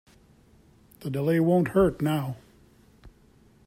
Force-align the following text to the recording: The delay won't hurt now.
The 1.01 1.11
delay 1.11 1.39
won't 1.39 1.67
hurt 1.67 2.01
now. 2.01 2.37